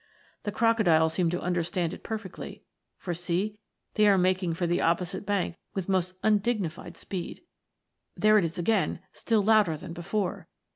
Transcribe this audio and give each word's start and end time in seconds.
The 0.41 0.51
Crocodiles 0.51 1.13
seem 1.13 1.29
to 1.29 1.39
understand 1.39 1.93
it 1.93 2.01
perfectly, 2.01 2.63
for 2.97 3.13
see, 3.13 3.59
they 3.93 4.07
are 4.07 4.17
making 4.17 4.55
for 4.55 4.65
the 4.65 4.81
opposite 4.81 5.27
bank 5.27 5.57
with 5.75 5.87
most 5.87 6.15
undignified 6.23 6.97
speed. 6.97 7.41
There 8.17 8.39
it 8.39 8.43
is 8.43 8.57
again, 8.57 9.01
still 9.15 9.43
louder 9.43 9.77
than 9.77 9.93
before 9.93 10.47